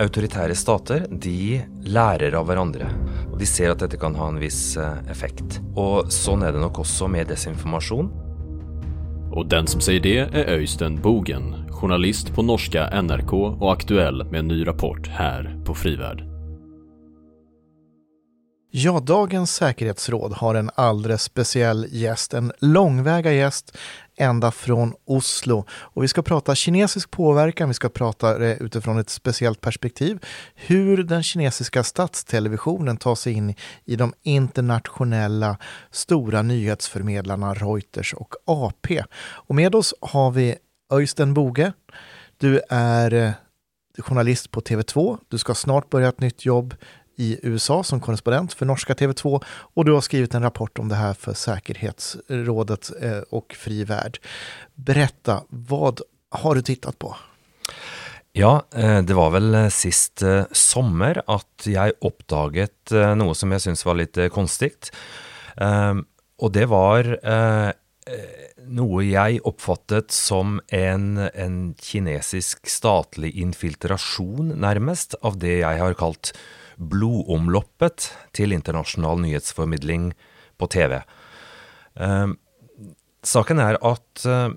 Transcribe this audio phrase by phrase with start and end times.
[0.00, 2.88] autoritære stater de lærer av hverandre.
[3.30, 5.60] Og de ser at dette kan ha en viss eh, effekt.
[5.76, 8.10] Og sånn er det nok også med desinformasjon.
[9.34, 14.44] Og den som sier det er Øystein Bogen, journalist på norska NRK og aktuell med
[14.44, 16.22] en ny rapport her på Friverd.
[18.76, 23.76] Ja, dagens säkerhetsråd har en alldeles speciell gjest, en långväga gäst
[24.16, 25.64] ända från Oslo.
[25.70, 30.24] Och vi ska prata kinesisk påverkan, vi ska prata det utifrån ett speciellt perspektiv.
[30.54, 35.58] Hur den kinesiska statstelevisionen tar sig in i de internationella
[35.90, 39.02] stora nyhetsförmedlarna Reuters och AP.
[39.18, 40.56] Och med oss har vi
[40.92, 41.72] Öystein Boge.
[42.36, 43.30] Du är eh,
[43.98, 45.18] journalist på TV2.
[45.28, 46.74] Du ska snart börja ett nytt jobb
[47.16, 50.94] i USA som korrespondent för norska TV2 och du har skrivit en rapport om det
[50.94, 54.18] här för säkerhetsrådet eh, och Fri Värld.
[54.74, 56.00] Berätta, vad
[56.30, 57.16] har du tittat på?
[58.32, 63.86] Ja, eh, det var vel sist eh, sommer at jeg oppdaget noe som jeg syntes
[63.86, 64.74] var litt konstig.
[65.54, 67.06] Og det var
[68.74, 76.34] noe jeg oppfattet som en, en kinesisk statlig infiltrasjon, nærmest, av det jeg har kalt
[76.76, 80.12] blodomloppet til internasjonal nyhetsformidling
[80.60, 80.98] på TV.
[81.94, 82.32] Eh,
[83.24, 84.54] saken er at eh,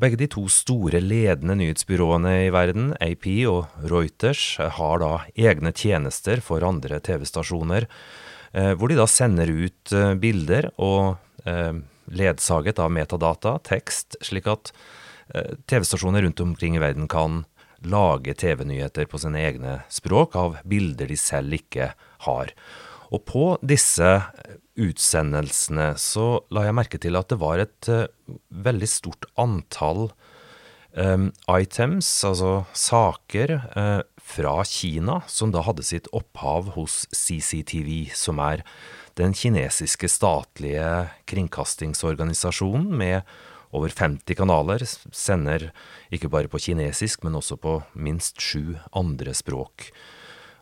[0.00, 6.42] begge de to store ledende nyhetsbyråene i verden, AP og Reuters, har da egne tjenester
[6.44, 7.88] for andre TV-stasjoner,
[8.52, 11.16] eh, hvor de da sender ut eh, bilder og
[12.12, 14.68] ledsaget av metadata, tekst, slik at
[15.70, 17.38] TV-stasjoner rundt omkring i verden kan
[17.86, 21.92] lage TV-nyheter på sine egne språk av bilder de selv ikke
[22.26, 22.52] har.
[23.14, 24.08] Og på disse
[24.78, 28.06] utsendelsene så la jeg merke til at det var et uh,
[28.50, 30.08] veldig stort antall
[30.92, 38.42] um, items, altså saker, uh, fra Kina, som da hadde sitt opphav hos CCTV, som
[38.44, 38.64] er
[39.18, 43.22] den kinesiske statlige kringkastingsorganisasjonen med
[43.76, 45.68] over 50 kanaler, sender
[46.14, 49.90] ikke bare på kinesisk, men også på minst sju andre språk.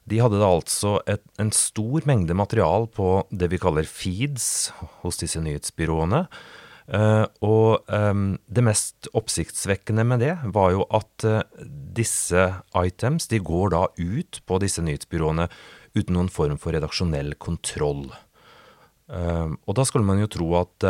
[0.07, 4.71] De hadde da altså et, en stor mengde material på det vi kaller feeds
[5.03, 6.27] hos disse nyhetsbyråene.
[6.87, 11.41] Uh, og um, det mest oppsiktsvekkende med det var jo at uh,
[11.99, 12.45] disse
[12.79, 15.49] items de går da ut på disse nyhetsbyråene
[15.99, 18.07] uten noen form for redaksjonell kontroll.
[19.11, 20.87] Uh, og da skulle man jo tro at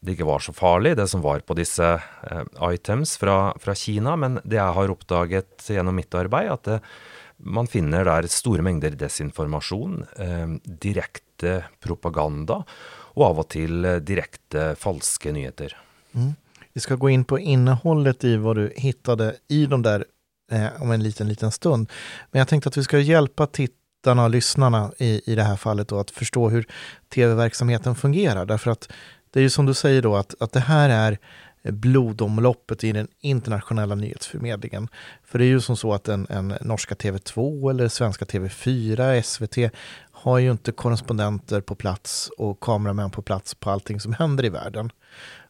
[0.00, 4.16] det ikke var så farlig, det som var på disse eh, items fra, fra, Kina.
[4.16, 6.78] Men det jeg har oppdaget gjennom mitt arbeid, at det,
[7.40, 12.62] man finner der store mengder desinformasjon, eh, direkte propaganda
[13.16, 15.76] og av og til eh, direkte falske nyheter.
[16.12, 16.32] Mm.
[16.72, 20.06] Vi skal gå inn på innholdet i hva du hittade i de der
[20.52, 21.90] eh, om en liten, liten stund.
[22.30, 25.88] Men jeg tenkte at vi skal hjelpe tittarna og lyssnarna i, i det her fallet
[25.88, 26.62] då, att förstå
[27.14, 28.46] tv-verksamheten fungerer.
[28.46, 28.88] Därför att
[29.30, 31.18] det är ju som du säger då att, att det här är
[31.62, 34.88] blodomloppet i den internationella nyhetsförmedlingen.
[35.24, 39.72] För det är ju som så att en, en norska TV2 eller svenska TV4, SVT
[40.10, 44.48] har ju inte korrespondenter på plats och kameramän på plats på allting som händer i
[44.48, 44.92] världen.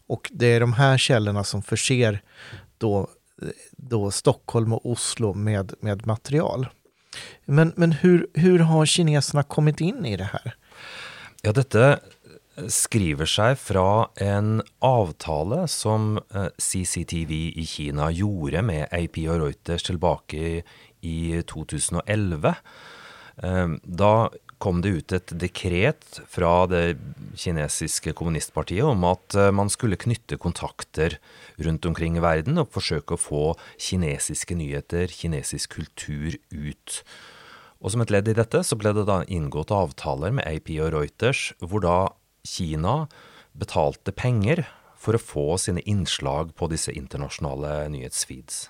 [0.06, 2.22] Och det är de här källorna som förser
[2.78, 3.08] då,
[3.70, 6.68] då Stockholm og Oslo med, med material.
[7.44, 10.54] Men, men hur, hur har kineserna kommit in i det här?
[11.42, 12.00] Ja, dette
[12.68, 19.86] skriver seg fra en avtale som eh, CCTV i Kina gjorde med AP og Reuters
[19.86, 20.62] tilbake
[21.06, 21.18] i
[21.48, 22.54] 2011.
[23.42, 24.14] Eh, da
[24.60, 26.98] kom det ut et dekret fra det
[27.40, 31.16] kinesiske kommunistpartiet om at eh, man skulle knytte kontakter
[31.64, 33.44] rundt omkring i verden og forsøke å få
[33.80, 37.02] kinesiske nyheter, kinesisk kultur, ut.
[37.80, 40.92] Og som et ledd i dette så ble det da inngått avtaler med AP og
[40.98, 41.98] Reuters, hvor da
[42.44, 43.06] Kina
[43.52, 44.64] betalte penger
[45.00, 48.68] for å få sine innslag på disse internasjonale nyhetsfeeds.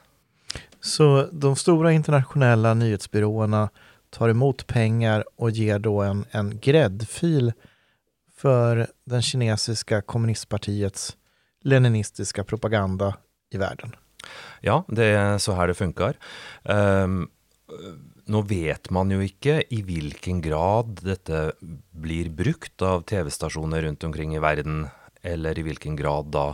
[0.80, 3.64] Så de store internasjonale nyhetsbyråene
[4.14, 7.52] tar imot penger og gir da en, en gräddfil
[8.40, 11.12] for den kinesiske kommunistpartiets
[11.66, 13.12] leninistiske propaganda
[13.52, 13.92] i verden?
[14.64, 16.16] Ja, det er så her det funker.
[16.64, 17.28] Um,
[18.30, 21.50] nå vet man jo ikke i hvilken grad dette
[21.90, 24.86] blir brukt av TV-stasjoner rundt omkring i verden,
[25.22, 26.52] eller i hvilken grad da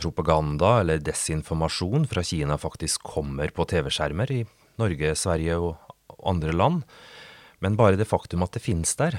[0.00, 4.42] propaganda eller desinformasjon fra Kina faktisk kommer på TV-skjermer i
[4.80, 6.84] Norge, Sverige og andre land.
[7.64, 9.18] Men bare det faktum at det finnes der,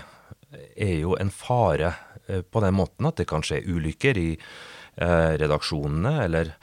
[0.77, 1.93] er jo en fare
[2.27, 6.53] eh, på den måten at det kan skje ulykker i eh, redaksjonene, eller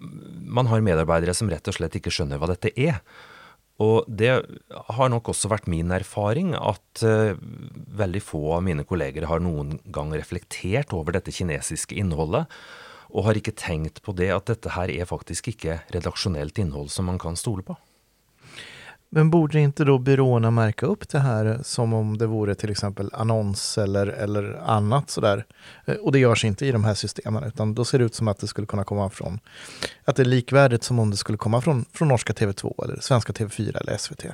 [0.00, 3.02] man har medarbeidere som rett og slett ikke skjønner hva dette er.
[3.80, 4.32] Og det
[4.92, 7.32] har nok også vært min erfaring at uh,
[7.96, 12.44] veldig få av mine kolleger har noen gang reflektert over dette kinesiske innholdet,
[13.10, 17.08] og har ikke tenkt på det at dette her er faktisk ikke redaksjonelt innhold som
[17.10, 17.74] man kan stole på.
[19.12, 23.10] Men borde inte då byråerna märka upp det här som om det vore till exempel
[23.12, 25.44] annons eller, eller annat sådär?
[25.84, 28.28] Eh, och det görs inte i de här systemen, utan då ser det ut som
[28.28, 29.38] att det skulle kunna komma från,
[30.04, 33.32] att det är likvärdigt som om det skulle komma från, från norska TV2 eller svenska
[33.32, 34.24] TV4 eller SVT.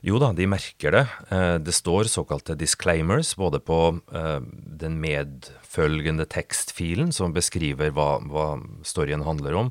[0.00, 1.06] Jo da, de merker det.
[1.28, 8.60] Eh, det står såkalte disclaimers både på eh, den medfølgende tekstfilen som beskriver hva, hva
[8.84, 9.70] storyen handler om,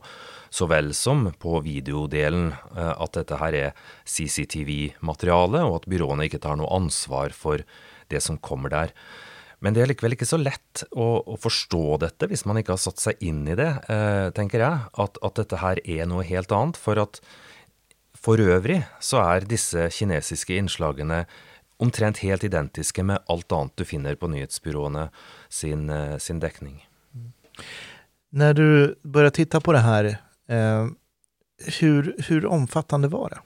[0.51, 6.42] så vel som på videodelen eh, at dette her er CCTV-materiale, og at byråene ikke
[6.44, 7.63] tar noe ansvar for
[8.12, 8.95] det som kommer der.
[9.62, 12.81] Men det er likevel ikke så lett å, å forstå dette hvis man ikke har
[12.81, 14.89] satt seg inn i det, eh, tenker jeg.
[15.00, 16.80] At, at, dette her er noe helt annet.
[16.81, 17.21] For at
[18.21, 21.24] for øvrig så er disse kinesiske innslagene
[21.81, 25.07] omtrent helt identiske med alt annet du finner på nyhetsbyråene
[25.50, 26.81] sin, eh, sin dekning.
[28.31, 28.68] Når du
[29.06, 30.12] begynner titte på det her,
[30.51, 30.88] Eh,
[31.80, 33.42] hur, hur omfattende var det?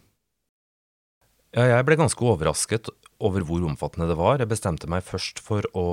[1.56, 2.90] Ja, jeg ble ganske overrasket
[3.24, 4.42] over hvor omfattende det var.
[4.42, 5.88] Jeg bestemte meg først for å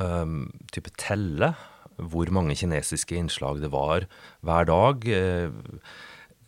[0.00, 1.54] um, type telle
[1.96, 4.04] hvor mange kinesiske innslag det var
[4.44, 5.06] hver dag.
[5.08, 5.48] Eh,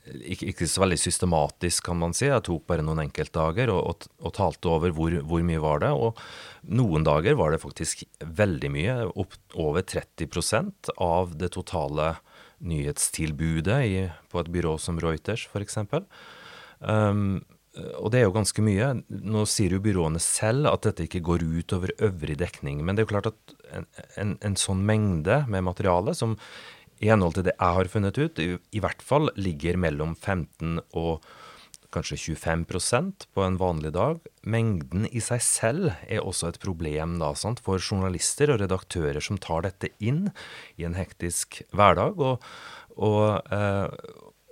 [0.08, 2.26] ikke, ikke, så veldig systematisk, kan man si.
[2.28, 5.92] Jeg tok bare noen enkeltdager og, og, og talte over hvor, hvor, mye var det.
[5.96, 6.20] Og
[6.68, 8.98] noen dager var det faktisk veldig mye.
[9.20, 12.14] Opp over 30% av det totale
[12.64, 14.00] nyhetstilbudet i,
[14.30, 15.78] på et byrå som Reuters, f.eks.
[16.80, 17.40] Um,
[18.00, 18.90] og det er jo ganske mye.
[19.08, 22.80] Nå sier jo byråene selv at dette ikke går ut over øvrig dekning.
[22.82, 23.86] Men det er jo klart at en,
[24.18, 26.34] en, en sånn mengde med materiale, som
[26.98, 30.80] i henhold til det jeg har funnet ut, i, i hvert fall ligger mellom 15
[30.98, 31.28] og
[31.98, 34.20] kanskje 25% på en vanlig dag.
[34.46, 39.40] Mengden i seg selv er også et problem da, sant, for journalister og redaktører som
[39.42, 40.28] tar dette inn
[40.78, 42.22] i en hektisk hverdag.
[42.22, 42.46] Og,
[42.96, 43.90] og, eh,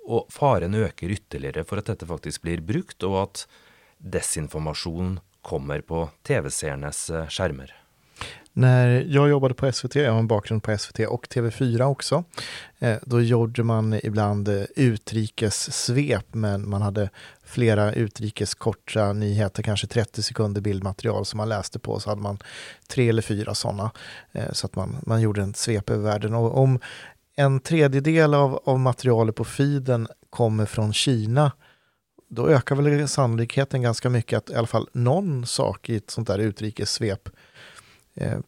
[0.07, 3.47] og faren øker ytterligere for at dette faktisk blir brukt, og at
[3.99, 7.73] desinformasjon kommer på TV-seernes eh, skjermer.
[8.59, 12.25] När jag jobbade på SVT, jag har en bakgrund på SVT och TV4 också,
[12.79, 17.11] eh, då gjorde man ibland eh, utrikessvep, men man hade
[17.45, 22.39] flera utrikeskorta nyheter, kanske 30 sekunder bildmaterial som man läste på, så hade man
[22.89, 23.91] tre eller fyra sådana,
[24.33, 26.35] eh, så att man, man gjorde en svep över världen.
[26.35, 26.79] Och om
[27.37, 31.53] en tredjedel av, av materialet på feeden kommer från Kina,
[32.29, 36.29] då ökar väl sannolikheten ganska mycket att i alla fall någon sak i ett sånt
[36.29, 37.29] där utrikessvep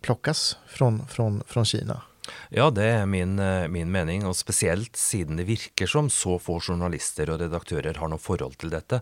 [0.01, 2.03] plockas från, från, från Kina.
[2.51, 6.59] Ja, det er min, eh, min, mening, og spesielt siden det virker som så få
[6.61, 9.01] journalister og redaktører har noe forhold til dette,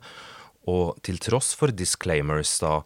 [0.67, 2.81] og til tross for disclaimers da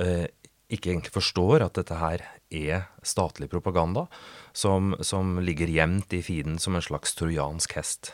[0.00, 0.26] eh,
[0.68, 4.06] ikke egentlig forstår at dette her er statlig propaganda,
[4.52, 8.12] som, som ligger gjemt i feeden som en slags trojansk hest.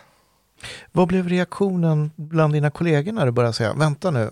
[0.93, 4.31] Vad blev reaktionen bland dina kollegor när du började säga, vänta nu,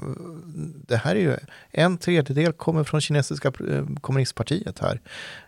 [0.89, 1.37] det här är ju
[1.71, 5.01] en tredjedel kommer från kinesiska eh, kommunistpartiet här.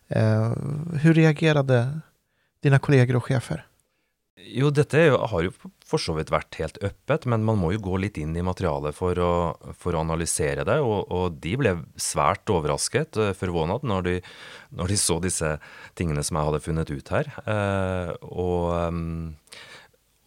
[0.09, 0.53] Eh,
[1.01, 2.01] hur reagerade
[2.61, 3.67] dina kollegor och chefer?
[4.47, 5.53] Jo, dette har jo
[5.85, 8.97] for så vidt vært helt øppet, men man må jo gå litt inn i materialet
[8.97, 9.33] for å,
[9.79, 10.79] for å analysere det.
[10.85, 14.17] Og, og, de ble svært overrasket, eh, forvånet, når de,
[14.77, 15.55] når de så disse
[15.97, 17.31] tingene som jeg hadde funnet ut her.
[17.45, 19.33] Eh, og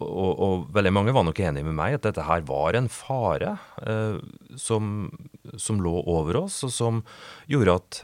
[0.03, 3.55] og, og, veldig mange var nok enige med meg at dette her var en fare
[3.81, 4.19] eh,
[4.59, 5.09] som,
[5.57, 7.01] som, lå over oss, og som
[7.49, 8.01] gjorde at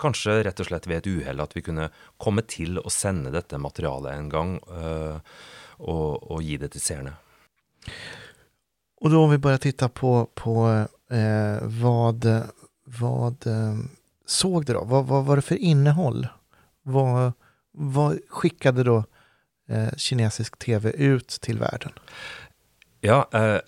[0.00, 1.88] kanskje rett og slett ved et uhell at vi kunne
[2.22, 5.18] komme til å sende dette materialet en gang eh,
[5.82, 7.16] og, og, gi det til seerne.
[9.02, 12.26] Og da om vi bare titta på, på eh, vad,
[13.00, 13.82] vad eh,
[14.26, 14.84] såg det da?
[14.86, 16.26] Vad, vad var det for innehåll?
[16.82, 17.32] Vad,
[17.72, 19.02] vad skickade eh,
[19.96, 21.94] kinesisk TV ut til verden?
[23.04, 23.60] Ja, eh,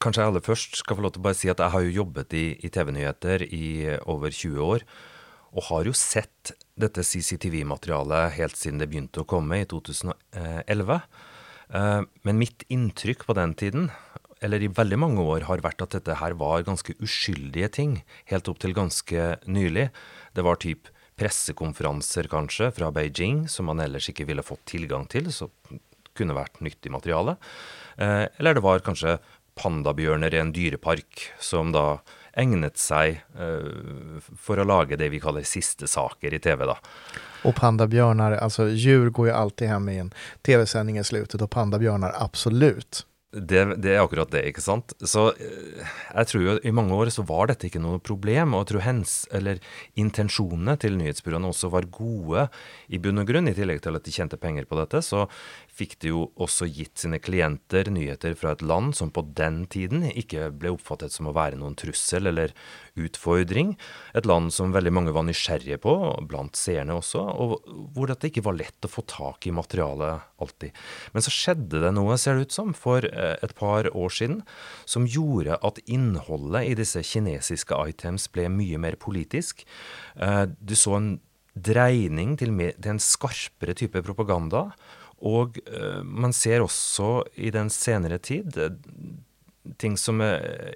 [0.00, 1.96] kanskje jeg aller først skal få lov til å bare si at jeg har jo
[1.98, 3.66] jobbet i, i TV-nyheter i
[4.08, 4.86] over 20 år.
[5.52, 11.02] Og har jo sett dette CCTV-materialet helt siden det begynte å komme i 2011.
[11.76, 13.90] Eh, men mitt inntrykk på den tiden,
[14.40, 17.98] eller i veldig mange år, har vært at dette her var ganske uskyldige ting.
[18.32, 19.90] Helt opp til ganske nylig.
[20.32, 20.88] Det var typ
[21.22, 25.48] pressekonferanser, kanskje, fra Beijing, som man ellers ikke ville fått tilgang til, så
[26.18, 27.36] kunne vært nyttig materiale.
[27.96, 29.20] Eh, eller det var kanskje
[29.54, 32.00] pandabjørner i en dyrepark, som da
[32.38, 36.76] egnet seg eh, for å lage det vi kaller siste saker i TV, da.
[37.46, 40.12] Og pandabjørner, altså dyr går jo alltid hjem i en
[40.46, 44.92] TV-sending i slutet, og pandabjørner absolutt Det, det, er akkurat det, ikke sant.
[45.00, 45.80] Så eh,
[46.12, 48.84] jeg tror jo i mange år så var dette ikke noe problem, og jeg tror
[48.84, 49.62] hens, eller
[49.96, 52.44] intensjonene til nyhetsbyråene også var gode
[52.92, 53.48] i bunn og grunn.
[53.48, 55.24] I tillegg til at de tjente penger på dette, så
[55.72, 60.04] fikk de jo også gitt sine klienter nyheter fra et land som på den tiden
[60.10, 62.52] ikke ble oppfattet som å være noen trussel eller
[63.00, 63.74] utfordring.
[64.16, 65.94] Et land som veldig mange var nysgjerrige på,
[66.28, 67.56] blant seerne også, og
[67.96, 70.76] hvor det ikke var lett å få tak i materialet alltid.
[71.16, 74.42] Men så skjedde det noe, ser det ut som, for eh, et par år siden,
[74.84, 79.64] som gjorde at innholdet i disse kinesiske items ble mye mer politisk.
[80.20, 81.12] Eh, du så en
[81.52, 84.70] dreining til, en skarpere type propaganda.
[85.22, 88.74] Og uh, man ser også i den senere tid uh,
[89.78, 90.72] ting som uh,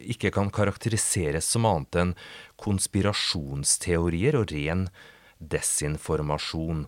[0.00, 2.14] ikke kan karakteriseres som annet enn
[2.62, 4.86] konspirasjonsteorier og ren
[5.42, 6.86] desinformasjon.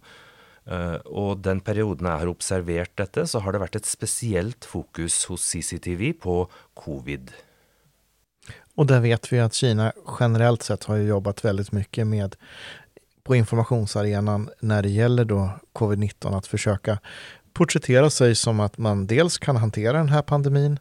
[1.04, 5.42] og den perioden jeg har observert dette, så har det vært et spesielt fokus hos
[5.50, 6.36] CCTV på
[6.78, 7.34] covid.
[8.74, 12.38] Og der vet vi at Kina generelt sett har jobbet veldig mye med
[13.24, 16.98] på informationsarenan när det gäller då covid-19 att försöka
[17.52, 20.78] porträttera sig som att man dels kan hantera den här pandemin,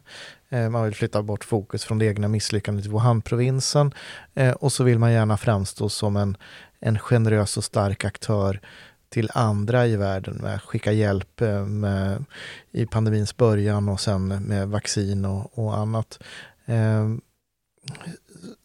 [0.48, 3.92] eh, man vill flytta bort fokus från det egna misslyckandet i Wuhan-provinsen
[4.34, 6.36] eh, och så vill man gärna framstå som en,
[6.80, 8.60] en generös och stark aktör
[9.08, 12.24] till andra i världen med att skicka hjälp eh, med,
[12.72, 16.18] i pandemins början och sen med vaccin och, och annat.
[17.90, 18.14] Eh,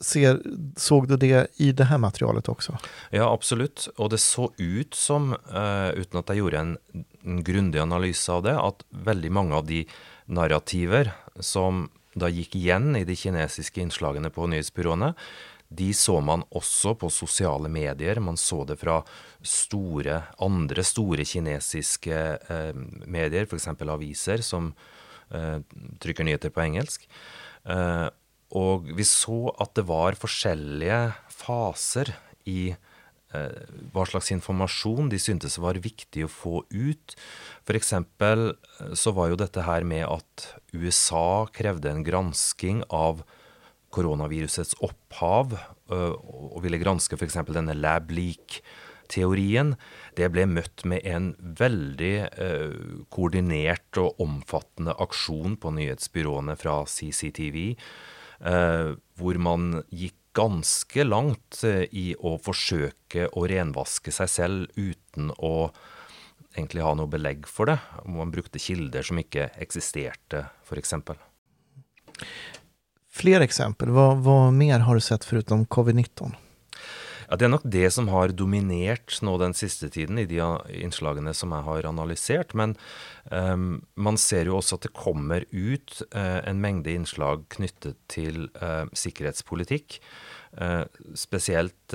[0.04, 0.40] Ser,
[0.76, 2.76] såg du det i det her materialet også?
[3.16, 3.88] Ja, absolutt.
[3.98, 6.74] Og det så ut som, uh, uten at jeg gjorde en,
[7.24, 9.86] en grundig analyse av det, at veldig mange av de
[10.28, 11.88] narrativer som
[12.20, 15.14] da gikk igjen i de kinesiske innslagene på nyhetsbyråene,
[15.70, 18.20] de så man også på sosiale medier.
[18.20, 19.00] Man så det fra
[19.46, 23.70] store, andre store kinesiske eh, medier, f.eks.
[23.86, 24.72] aviser som
[25.30, 25.60] eh,
[26.02, 27.06] trykker nyheter på engelsk.
[27.70, 28.08] Eh,
[28.58, 32.16] og vi så at det var forskjellige faser
[32.50, 33.60] i eh,
[33.94, 37.14] hva slags informasjon de syntes var viktig å få ut.
[37.68, 37.94] F.eks.
[37.94, 38.46] Eh,
[38.98, 43.22] så var jo dette her med at USA krevde en gransking av
[43.94, 45.54] koronavirusets opphav,
[45.94, 47.42] eh, og ville granske f.eks.
[47.54, 49.76] denne lab leak-teorien.
[50.18, 52.78] Det ble møtt med en veldig eh,
[53.14, 57.78] koordinert og omfattende aksjon på nyhetsbyråene fra CCTV
[58.40, 65.70] hvor man gikk ganske langt eh, i å forsøke å renvaske seg selv uten å
[66.56, 67.78] egentlig ha noe belegg for det.
[68.06, 70.96] Man brukte kilder som ikke eksisterte, f.eks.
[73.20, 73.92] Flere eksempel.
[73.96, 76.36] Hva, hva mer har du sett foruten covid-19?
[77.30, 80.42] Ja, Det er nok det som har dominert nå den siste tiden i de
[80.74, 82.56] innslagene som jeg har analysert.
[82.58, 82.74] Men
[83.30, 88.48] um, man ser jo også at det kommer ut uh, en mengde innslag knyttet til
[88.58, 90.00] uh, sikkerhetspolitikk.
[90.58, 91.94] Uh, spesielt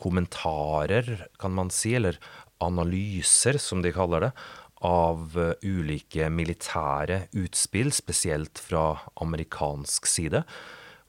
[0.00, 2.18] kommentarer, kan man si, eller
[2.64, 4.32] analyser, som de kaller det,
[4.80, 10.42] av ulike militære utspill, spesielt fra amerikansk side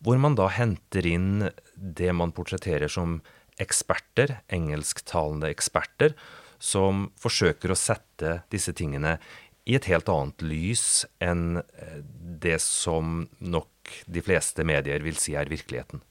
[0.01, 3.20] hvor man da henter inn det man portretterer som
[3.62, 6.15] eksperter, engelsktalende eksperter,
[6.62, 9.17] som forsøker å sette disse tingene
[9.65, 12.00] i et helt annet lys enn eh,
[12.41, 16.01] det som nok de fleste medier vil si er virkeligheten.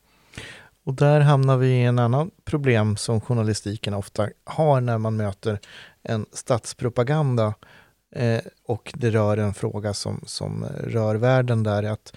[0.88, 5.58] Og der havner vi i en annen problem som journalistikken ofte har når man møter
[6.08, 7.52] en statspropaganda
[8.14, 12.12] eh, og det rör en fråga som, som rör världen där, att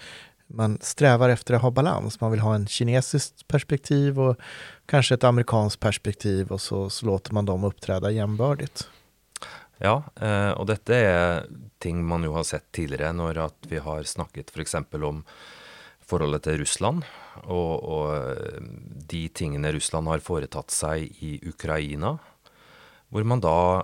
[0.53, 2.21] man strävar efter att ha balans.
[2.21, 4.37] Man vill ha en kinesisk perspektiv och
[4.85, 8.89] kanske ett amerikanskt perspektiv och så, så låter man dem uppträda jämbördigt.
[9.83, 11.47] Ja, eh, og dette er
[11.83, 14.77] ting man jo har sett tidligere når vi har snakket f.eks.
[14.91, 15.23] For om
[16.03, 17.03] forholdet til Russland,
[17.43, 18.61] og, og, eh,
[19.09, 22.15] de tingene Russland har foretatt seg i Ukraina,
[23.09, 23.83] hvor man da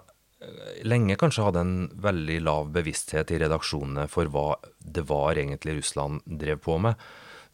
[0.87, 6.23] lenge kanskje hadde en veldig lav bevissthet i redaksjonene for hva det var egentlig Russland
[6.25, 6.95] drev på med,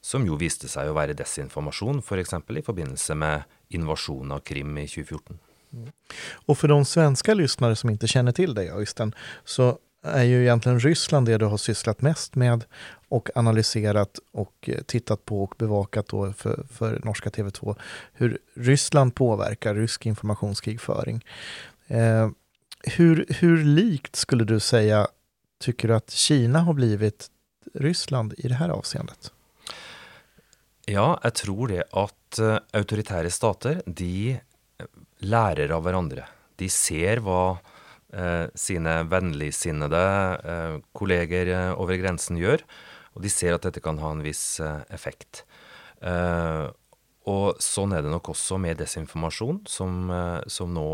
[0.05, 2.35] som jo viste seg å være desinformasjon, f.eks.
[2.37, 5.39] For i forbindelse med invasjonen av Krim i 2014.
[5.75, 5.89] Mm.
[6.45, 9.15] Og for de svenske lyttere som ikke kjenner til deg, Øystein,
[9.49, 9.73] så
[10.05, 12.67] er jo egentlig Russland det du har syslet mest med
[13.15, 17.73] og analysert og tittet på og bevaket for, for norske TV 2,
[18.19, 18.37] hvordan
[18.69, 21.23] Russland påvirker rysk informasjonskrigføring.
[21.89, 22.27] Eh,
[22.85, 25.07] hur, hur likt skulle du säga,
[25.59, 27.27] tycker du att Kina har blivit
[27.73, 29.31] Ryssland i det här avseendet?
[30.85, 34.37] Ja, jeg tror det at uh, autoritære stater de
[35.25, 36.27] lærer av hverandre.
[36.59, 37.57] De ser hva
[38.13, 40.05] eh, sine vennligsinnede
[40.53, 42.63] eh, kolleger eh, over grensen gjør,
[43.15, 45.43] og de ser at dette kan ha en viss eh, effekt.
[46.01, 46.67] Eh,
[47.25, 50.11] og sånn er det nok også med desinformasjon, som,
[50.45, 50.89] som nå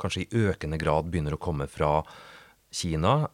[0.00, 2.00] kanskje i økende grad begynner å komme fra
[2.76, 3.28] Kina.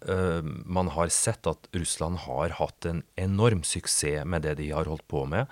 [0.69, 5.07] Man har sett at Russland har hatt en enorm suksess med det de har holdt
[5.11, 5.51] på med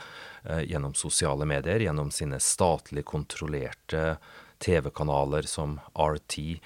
[0.69, 4.21] gjennom sosiale medier, gjennom sine statlig kontrollerte
[4.62, 6.61] TV-kanaler som RT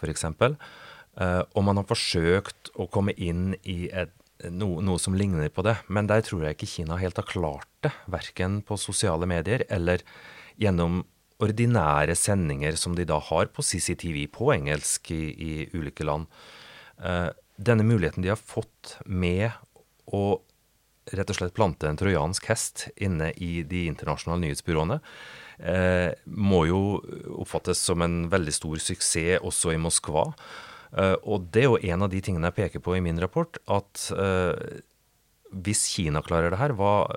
[0.00, 0.24] f.eks.
[1.20, 4.12] Uh, og man har forsøkt å komme inn i et,
[4.48, 7.68] noe, noe som ligner på det, men der tror jeg ikke Kina helt har klart
[7.84, 7.92] det.
[8.10, 10.04] Verken på sosiale medier eller
[10.60, 11.02] gjennom
[11.40, 16.28] ordinære sendinger som de da har på CCTV på engelsk i, i ulike land.
[17.00, 17.30] Uh,
[17.60, 19.50] denne muligheten de har fått med
[20.12, 20.40] å
[21.16, 25.00] rett og slett plante en trojansk hest inne i de internasjonale nyhetsbyråene,
[25.58, 26.82] eh, må jo
[27.40, 30.28] oppfattes som en veldig stor suksess også i Moskva.
[30.92, 33.58] Eh, og det er jo en av de tingene jeg peker på i min rapport,
[33.66, 34.10] at
[35.50, 37.08] hvis Kina klarer det her, hva,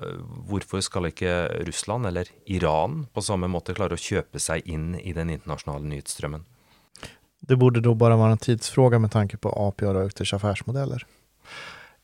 [0.49, 1.33] hvorfor skal ikke
[1.67, 6.47] Russland eller Iran på samme måte klare å kjøpe seg inn i den internasjonale nyhetsstrømmen?
[7.43, 11.03] Det burde da bare være en tidsfråga med tanke på AP og Reuters affærsmodeller?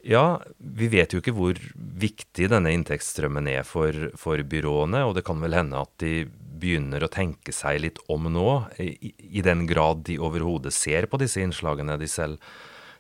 [0.06, 5.26] Ja, vi vet jo ikke hvor viktig denne inntektsstrømmen er for, for, byråene, og det
[5.28, 6.24] kan vel hende at de
[6.60, 11.20] begynner å tenke seg litt om nå, i, i den grad de overhodet ser på
[11.20, 12.40] disse innslagene de selv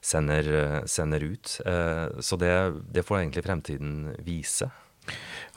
[0.01, 1.59] sender, sender ut.
[1.65, 2.53] Eh, så det,
[2.91, 3.93] det, får egentlig fremtiden
[4.25, 4.69] vise.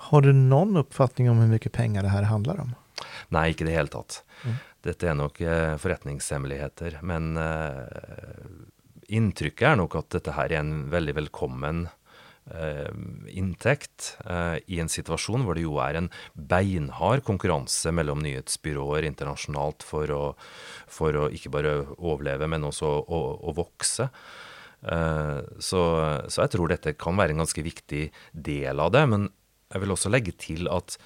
[0.08, 2.74] Har du noen oppfatning om hvor mye penger det her handler om?
[3.34, 4.20] Nei, ikke i det hele tatt.
[4.42, 4.60] Mm.
[4.82, 6.98] Dette er nok eh, forretningshemmeligheter.
[7.06, 8.46] Men eh,
[9.14, 11.86] inntrykket er nok at dette her er en veldig velkommen
[12.50, 19.86] inntekt eh, i en situasjon hvor det jo er en beinhard konkurranse mellom nyhetsbyråer internasjonalt
[19.86, 20.22] for å,
[20.90, 24.08] for å ikke bare overleve, men også å, å, vokse.
[24.82, 25.82] Eh, så,
[26.26, 29.04] så, jeg tror dette kan være en ganske viktig del av det.
[29.14, 29.28] Men
[29.72, 30.98] jeg vil også legge til at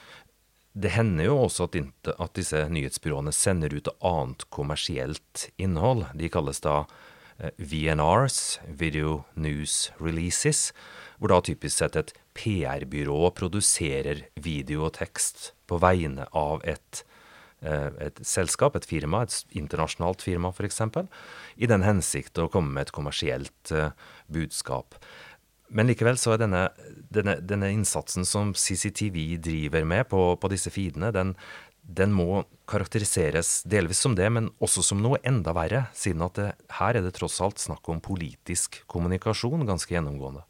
[0.77, 1.77] det hender jo også at,
[2.17, 6.09] at disse nyhetsbyråene sender ut annet kommersielt innhold.
[6.17, 6.83] De kalles da
[7.39, 10.73] Eh, VNRs, Video News Releases,
[11.19, 17.05] hvor da typisk sett et PR-byrå produserer video og tekst på vegne av et,
[17.63, 20.83] eh, et selskap, et firma, et internasjonalt firma f.eks.,
[21.57, 23.91] i den hensikt å komme med et kommersielt uh,
[24.29, 24.99] budskap.
[25.69, 26.67] Men likevel så er denne,
[27.11, 31.33] denne, denne, innsatsen som CCTV driver med på, på disse feedene, den,
[31.83, 36.51] den må karakteriseres delvis som det, men også som noe enda verre, siden at det,
[36.79, 40.45] her er det tross alt snakk om politisk kommunikasjon ganske gjennomgående.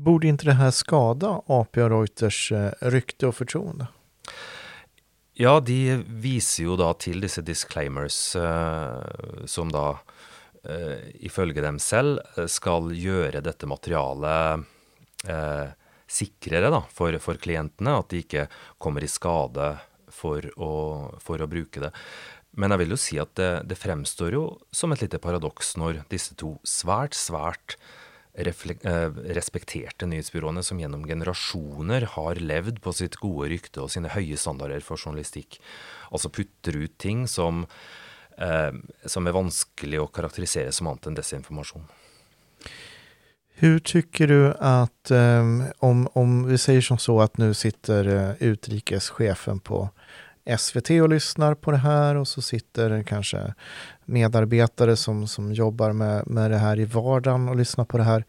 [0.00, 3.90] Burde ikke det här skada AP og Reuters eh, rykte og fortroende?
[5.36, 9.98] Ja, de viser jo da til disse disclaimers uh, som da,
[10.64, 14.66] uh, ifølge dem selv, skal gjøre dette materialet
[16.10, 17.98] sikrere da, for, for klientene.
[18.00, 18.48] At de ikke
[18.80, 19.72] kommer i skade
[20.10, 20.72] for å,
[21.22, 21.92] for å bruke det.
[22.58, 26.02] Men jeg vil jo si at det, det, fremstår jo som et lite paradoks når
[26.10, 27.99] disse to svært, svært eh,
[28.34, 34.84] respekterte nyhetsbyråene som gjennom generasjoner har levd på sitt gode rykte og sine høye standarder
[34.86, 35.58] for journalistikk,
[36.10, 37.66] altså putter ut ting som,
[38.38, 38.70] eh,
[39.04, 41.88] som er vanskelig å karakterisere som annet enn desinformasjon.
[43.60, 48.32] Hur tycker du att, um, om, om vi säger som så att nu sitter uh,
[48.42, 49.90] utrikeschefen på
[50.58, 53.54] SVT och lyssnar på det här och så sitter kanske
[54.04, 58.24] medarbetare som, som jobbar med, med det här i vardagen och lyssnar på det här.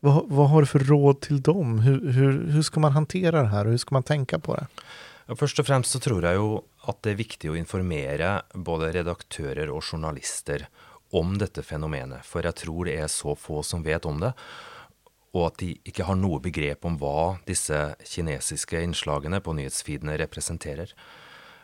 [0.00, 1.78] Vad, vad har du för råd till dem?
[1.78, 4.66] Hur, hur, hur ska man hantera det här och hur ska man tänka på det?
[5.30, 6.46] Ja, først og fremst så tror jeg jo
[6.90, 10.64] at det er viktig å informere både redaktører og journalister
[11.14, 14.32] om dette fenomenet, for jeg tror det er så få som vet om det.
[15.30, 20.90] Og at de ikke har noe begrep om hva disse kinesiske innslagene på nyhetsfeedene representerer.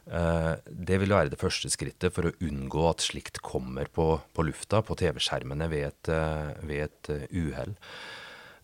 [0.06, 4.46] Eh, det vil være det første skrittet for å unngå at slikt kommer på, på
[4.46, 7.76] lufta, på TV-skjermene, ved et, eh, ved eh, uhell.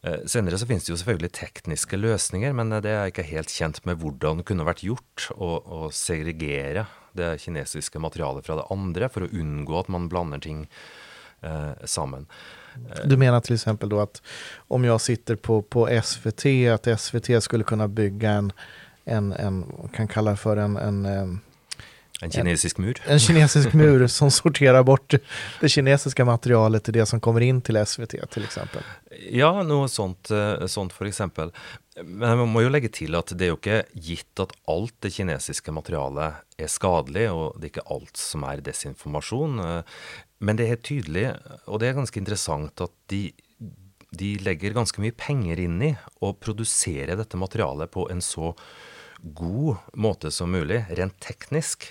[0.03, 4.01] Senere så finnes det jo selvfølgelig tekniske løsninger, men det er ikke helt kjent med
[4.03, 9.23] hvordan det kunne vært gjort å, å segregere det kinesiske materialet fra det andre, for
[9.23, 10.65] å unngå at man blander ting
[11.47, 12.27] eh, sammen.
[13.07, 13.53] Du mener f.eks.
[13.61, 14.19] exempel at
[14.73, 18.51] om jeg sitter på, på SVT, at SVT skulle kunne bygge en,
[19.05, 21.41] en, en kan kalla det för en, en
[22.23, 22.99] en kinesisk mur?
[23.07, 25.15] En, kinesisk mur som sorterar bort
[25.61, 28.85] det kinesiska materialet til det som kommer in til SVT till exempel.
[29.35, 31.51] Ja, noe sånt, eh, sånt for eksempel.
[31.99, 35.13] Men man må jo legge til at det er jo ikke gitt at alt det
[35.17, 39.83] kinesiske materialet er skadelig, og det er ikke alt som er desinformasjon.
[40.39, 41.27] men det er helt tydelig,
[41.67, 43.33] og det er ganske interessant, at de,
[44.11, 48.55] de legger ganske mye penger inn i å produsere dette materialet på en så
[49.23, 51.91] god måte som mulig, rent teknisk.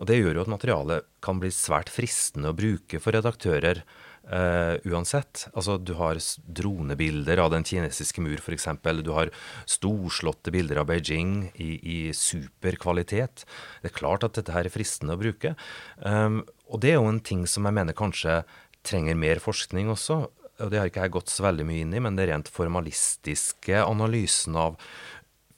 [0.00, 3.84] Og det gjør jo at materialet kan bli svært fristende å bruke for redaktører
[4.30, 5.48] Uh, uansett.
[5.58, 8.68] Altså, du har dronebilder av den kinesiske mur, f.eks.
[9.02, 9.32] Du har
[9.66, 12.76] storslåtte bilder av Beijing i, i super.
[12.78, 15.56] Det er klart at dette her er fristende å bruke.
[16.04, 18.42] Um, og det er jo en ting som jeg mener kanskje
[18.86, 20.22] trenger mer forskning også.
[20.60, 23.82] Og det har ikke jeg gått så veldig mye inn i, men det rent formalistiske
[23.82, 24.76] analysen av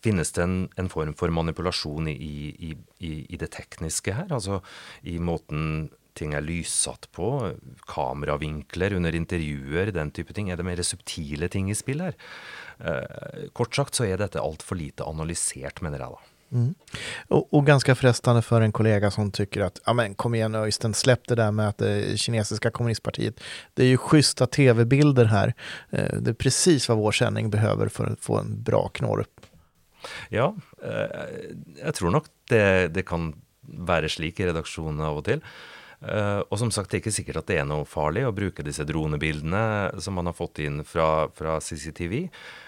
[0.02, 4.32] Finnes det en, en form for manipulasjon i, i, i, i det tekniske her?
[4.34, 4.60] Altså
[5.06, 7.28] i måten ting er lyssatt på,
[7.88, 10.50] kameravinkler under intervjuer, den type ting.
[10.50, 12.18] Er det mer subtile ting i spill her?
[12.82, 16.28] Eh, kort sagt så er dette altfor lite analysert, mener jeg da.
[16.52, 16.74] Mm.
[17.28, 20.94] Och, och, ganska frestande för en kollega som tycker att, ja men kom igen Öystein,
[20.94, 23.40] släpp det där med att det kinesiska kommunistpartiet,
[23.74, 25.54] det är ju schyssta tv-bilder här.
[25.90, 29.24] Eh, det är precis vad vår sändning behöver för att få en bra knorr.
[30.34, 32.64] Ja, eh, jeg tror nok det,
[32.96, 35.44] det kan være slik i redaksjonen av og til.
[36.02, 38.64] Uh, og som sagt, det er ikke sikkert at det er noe farlig å bruke
[38.66, 42.16] disse dronebildene som man har fått inn fra, fra, CCTV.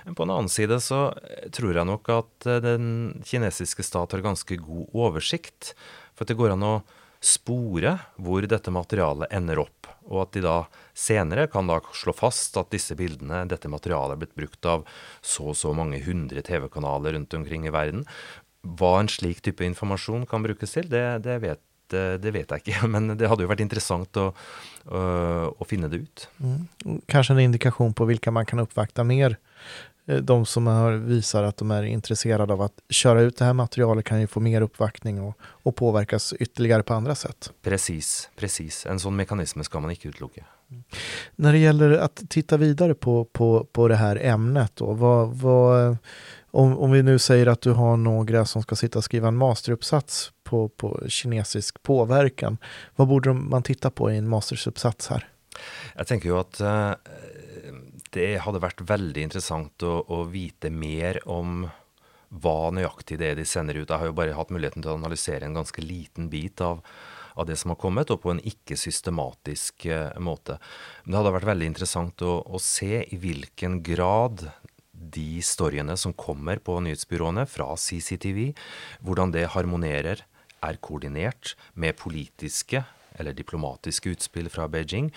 [0.06, 1.08] Men på den annen side så
[1.54, 2.86] tror jeg nok at eh, den
[3.26, 5.72] kinesiske stat har ganske god oversikt.
[6.14, 6.76] For at det går an å
[7.24, 9.88] spore hvor dette materialet ender opp.
[10.04, 10.56] Og at de da
[10.96, 14.84] senere kan da slå fast at disse bildene, dette materialet, er blitt brukt av
[15.24, 18.04] så og så mange hundre TV-kanaler rundt omkring i verden.
[18.64, 22.62] Hva en slik type informasjon kan brukes til, det, det vet det, det, vet jeg
[22.64, 24.30] ikke, men det hadde jo vært interessant å,
[24.88, 25.00] å,
[25.52, 26.28] å finne det ut.
[26.40, 27.00] Mm.
[27.12, 29.36] Kanskje en indikasjon på hvilke man kan oppvakte mer.
[30.06, 33.56] Eh, de som har, viser at de er intresserade av å kjøre ut det her
[33.56, 37.52] materialet, kan jo få mer oppvaktning og, och påverkas ytterligere på andre sett.
[37.62, 38.86] Precis, precis.
[38.86, 40.44] En sånn mekanisme skal man ikke utelukke.
[41.36, 45.96] Når det gjelder å titte videre på, på, på det her emnet, då, vad, vad,
[46.50, 49.36] om, om vi nu säger att du har några som ska sitta och skriva en
[49.36, 52.58] masteruppsats på, på kinesisk påverkan,
[52.96, 55.28] vad borde man titta på i en masteruppsats här?
[55.94, 56.94] Jeg tenker jo at uh,
[58.14, 61.66] det hadde vært veldig interessant å, å, vite mer om
[62.34, 63.88] hva nøyaktig det er de sender ut.
[63.88, 66.82] Jeg har jo bare hatt muligheten til å analysere en ganske liten bit av,
[67.38, 70.58] av det som har kommet, og på en ikke-systematisk uh, måte.
[71.04, 74.48] Men det hadde vært veldig interessant å, å se i hvilken grad
[74.94, 78.52] de storyene som kommer på nyhetsbyråene fra CCTV,
[79.04, 80.26] hvordan det harmonerer,
[80.64, 82.80] er koordinert med politiske
[83.20, 85.10] eller diplomatiske utspill fra Beijing,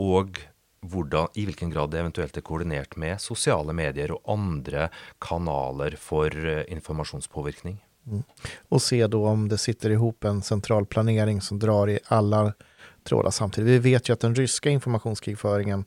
[0.00, 0.40] og
[0.80, 4.88] hvordan, i hvilken grad det eventuelt er koordinert med sosiale medier og andre
[5.22, 7.78] kanaler for uh, informasjonspåvirkning.
[8.08, 8.24] Mm.
[8.72, 12.52] Og se da om det sitter ihop en sentral planering som drar i alle
[13.08, 13.80] tråder samtidig.
[13.80, 15.84] Vi vet jo at den ryske informasjonskrigføringen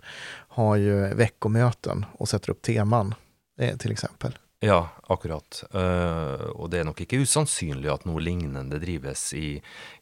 [0.57, 3.13] har jo veckomöten og setter opp teman
[3.61, 3.85] f.eks.
[3.85, 4.37] eksempel.
[4.61, 5.63] Ja, akkurat.
[5.73, 9.55] Uh, og det er nok ikke usannsynlig at noe lignende drives i,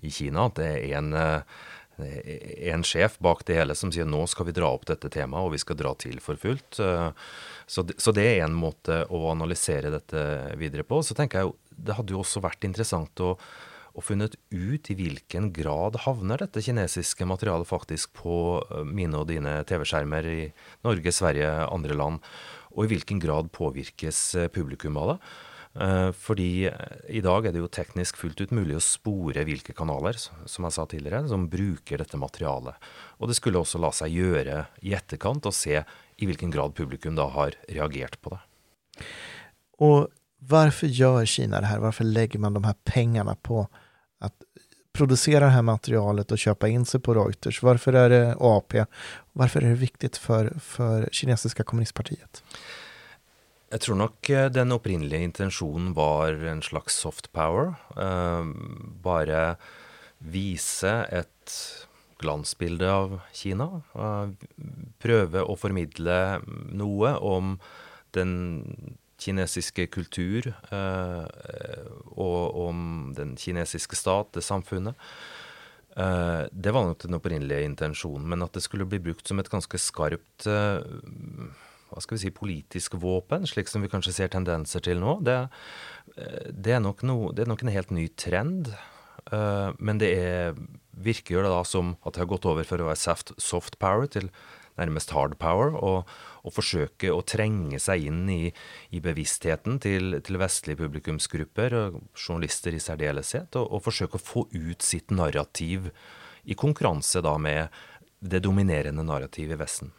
[0.04, 0.50] i Kina.
[0.50, 1.68] At det er en, uh,
[2.00, 5.56] en, sjef bak det hele som sier nå skal vi dra opp dette temaet, og
[5.56, 6.80] vi skal dra til for fullt.
[6.80, 7.10] Uh,
[7.70, 10.22] så, det er en måte å analysere dette
[10.60, 11.02] videre på.
[11.06, 13.34] Så tenker jeg jo, det hadde jo også vært interessant å,
[13.94, 18.36] og funnet ut i hvilken grad havner dette kinesiske materialet faktisk på
[18.88, 20.40] mine og dine TV-skjermer i
[20.88, 22.24] Norge, Sverige, andre land
[22.76, 25.20] og i hvilken grad påvirkes eh, publikum av det.
[25.76, 26.74] Eh, fordi eh,
[27.08, 30.76] i dag er det jo teknisk fullt ut mulig å spore hvilke kanaler, som jeg
[30.76, 32.90] sa tidligere, som bruker dette materialet.
[33.22, 37.16] Og det skulle også la seg gjøre i etterkant å se i hvilken grad publikum
[37.20, 38.42] da har reagert på det.
[39.86, 40.10] Og
[40.50, 41.84] hvorfor gjør Kina det her?
[41.84, 44.34] Hvorfor legger man de her pengene på å
[45.00, 47.62] produsere det här materialet og kjøpe inn seg på Reuters?
[47.64, 48.82] Hvorfor er det AP?
[49.38, 52.42] Hvorfor er det viktig for, for kinesiske kommunistpartiet?
[53.70, 57.76] Jeg tror nok eh, den opprinnelige intensjonen var en slags soft power.
[57.94, 58.50] Eh,
[59.06, 59.44] bare
[60.20, 61.58] vise et
[62.20, 63.70] glansbilde av Kina.
[63.94, 64.32] Eh,
[65.04, 66.18] prøve å formidle
[66.74, 67.60] noe om
[68.18, 68.34] den
[69.20, 72.82] kinesiske kultur eh, og om
[73.14, 74.98] den kinesiske stat, det samfunnet.
[75.94, 79.52] Eh, det var nok den opprinnelige intensjonen, men at det skulle bli brukt som et
[79.52, 80.80] ganske skarpt eh,
[81.90, 85.40] hva skal vi si, politisk våpen, slik som vi kanskje ser tendenser til nå, det,
[86.54, 88.72] det, er, nok no, det er nok en helt ny trend.
[89.30, 90.56] Men det er,
[90.98, 94.10] virker jo da som at det har gått over for å være soft, soft power
[94.10, 94.30] til
[94.80, 96.10] nærmest hard power, og,
[96.46, 98.42] og forsøke å trenge seg inn i,
[98.96, 104.46] i bevisstheten til, til, vestlige publikumsgrupper, og journalister i særdeleshet, og, og forsøke å få
[104.56, 105.92] ut sitt narrativ
[106.50, 107.68] i konkurranse da med
[108.20, 109.96] det dominerende narrativet i Vesten.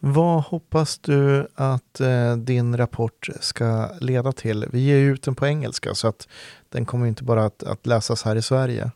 [0.00, 4.66] Vad hoppas du att eh, din rapport ska leda till?
[4.72, 6.28] Vi ger ut den på engelska så att
[6.68, 8.90] den kommer inte bara att, att läsas här i Sverige.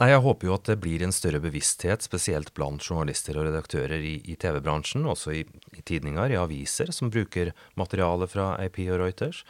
[0.00, 4.00] Nei, Jeg håper jo at det blir en større bevissthet, spesielt blant journalister og redaktører
[4.00, 5.42] i, i TV-bransjen, også i,
[5.76, 9.42] i tidninger, i aviser, som bruker materiale fra AP og Reuters.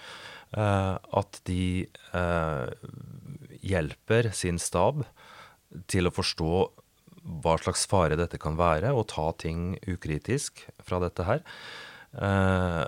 [0.51, 2.67] Uh, at de uh,
[3.63, 5.05] hjelper sin stab
[5.87, 6.55] til å forstå
[7.23, 11.45] hva slags fare dette kan være, og ta ting ukritisk fra dette her.
[12.17, 12.87] Eh,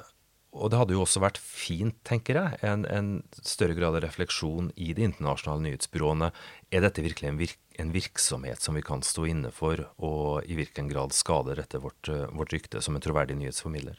[0.53, 4.69] og det hadde jo også vært fint, tenker jeg, en, en, større grad av refleksjon
[4.77, 6.29] i de internasjonale nyhetsbyråene.
[6.69, 10.59] Er dette virkelig en, virk, en, virksomhet som vi kan stå inne for, og i
[10.59, 13.97] hvilken grad skader dette vårt, vårt rykte som en troverdig nyhetsformidler?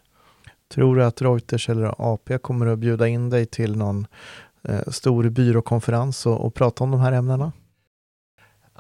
[0.74, 4.06] Tror du at Reuters eller AP kommer å bjuda inn deg til noen
[4.69, 7.50] eh, stor byråkonferens og, og prate om de her emnene?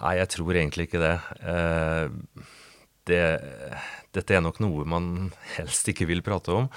[0.03, 1.15] Nei, jeg tror egentlig ikke det.
[1.47, 2.47] Eh,
[3.07, 3.23] det
[4.13, 5.07] dette er nok noe man
[5.55, 6.67] helst ikke vil prate om,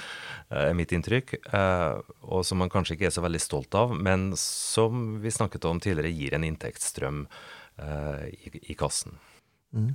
[0.48, 1.34] er mitt inntrykk.
[1.44, 5.68] Eh, og som man kanskje ikke er så veldig stolt av, men som vi snakket
[5.68, 8.24] om tidligere, gir en inntektsstrøm eh,
[8.62, 9.18] i, kassen.
[9.76, 9.94] Mm.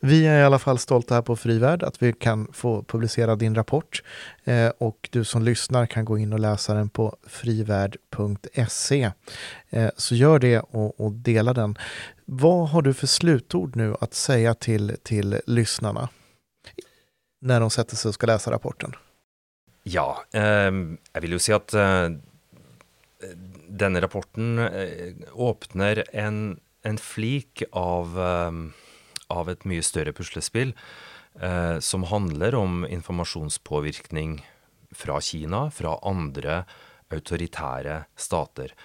[0.00, 3.54] Vi er i alla fall stolta här på Frivärd at vi kan få publisere din
[3.54, 4.02] rapport
[4.44, 9.12] eh, och du som lyssnar kan gå inn og läsa den på frivärd.se.
[9.70, 11.76] Eh, så gjør det og och, dela den.
[12.26, 16.08] Hva har du for slutord nu att säga til till lyssnarna?
[17.42, 18.94] når de sätter seg og skal läsa rapporten?
[19.82, 22.14] Ja, eh, jeg vil jo säga at eh,
[23.66, 28.52] denne rapporten eh, åpner en, en flik av, eh,
[29.32, 30.74] av, et mye større puslespill
[31.40, 34.40] eh, som handler om informasjonspåvirkning
[34.92, 36.62] fra Kina, fra andre
[37.12, 38.76] autoritære stater.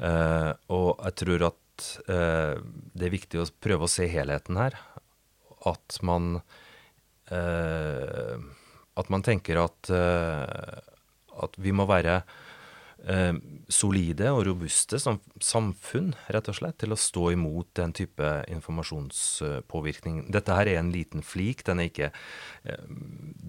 [0.00, 4.74] Eh, og jeg tror at det er viktig å prøve å se helheten her.
[5.64, 6.34] At man
[7.30, 8.38] Eh,
[8.98, 10.80] at man tenker at, eh,
[11.44, 12.20] at vi må være
[13.08, 13.32] eh,
[13.70, 20.26] solide og robuste som samfunn, rett og slett, til å stå imot den type informasjonspåvirkning.
[20.34, 21.64] Dette her er en liten flik.
[21.66, 22.10] Den er ikke,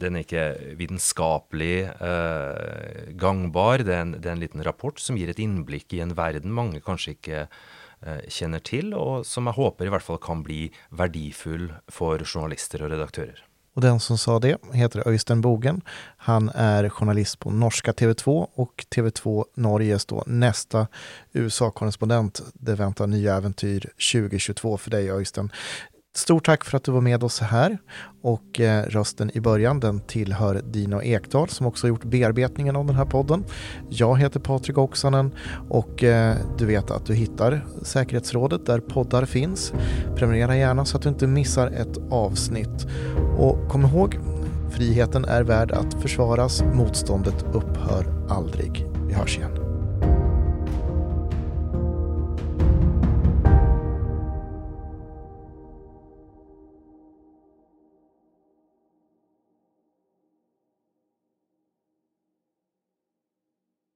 [0.04, 0.48] den er ikke
[0.80, 3.86] vitenskapelig eh, gangbar.
[3.86, 6.54] Det er, en, det er, en, liten rapport som gir et innblikk i en verden
[6.56, 10.68] mange kanskje ikke eh, kjenner til, og som jeg håper i hvert fall kan bli
[10.90, 13.51] verdifull for journalister og redaktører.
[13.74, 15.82] Och den som sa det heter Øystein Bogen.
[16.18, 20.88] Han är journalist på norska TV2 och TV2 Norges då nästa
[21.34, 22.42] USA-korrespondent.
[22.54, 25.52] Det väntar nya äventyr 2022 för dig Øystein.
[26.16, 27.78] Stort tack för att du var med oss här
[28.22, 32.86] och eh, rösten i början den tillhör Dino Ekdal som också har gjort bearbetningen av
[32.86, 33.44] den här podden.
[33.90, 35.32] Jag heter Patrik Oksanen
[35.70, 39.74] och eh, du vet att du hittar säkerhetsrådet där poddar finns.
[40.16, 42.88] Prenumerera gärna så att du inte missar ett avsnitt.
[43.38, 44.20] Och kom ihåg,
[44.72, 48.86] friheten är värd att försvaras, motståndet upphör aldrig.
[49.08, 49.61] Vi hörs igen.